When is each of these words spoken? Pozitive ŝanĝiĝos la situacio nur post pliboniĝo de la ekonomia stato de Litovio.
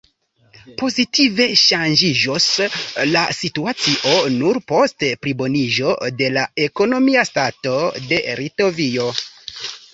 Pozitive 0.77 1.45
ŝanĝiĝos 1.63 2.47
la 3.09 3.21
situacio 3.41 4.15
nur 4.39 4.61
post 4.73 5.07
pliboniĝo 5.27 5.93
de 6.23 6.33
la 6.39 6.49
ekonomia 6.67 7.29
stato 7.33 7.79
de 8.11 8.23
Litovio. 8.45 9.11